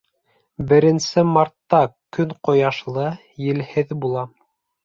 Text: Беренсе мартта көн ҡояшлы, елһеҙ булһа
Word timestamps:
Беренсе 0.71 1.23
мартта 1.33 1.83
көн 2.21 2.33
ҡояшлы, 2.49 3.07
елһеҙ 3.51 3.97
булһа 4.07 4.29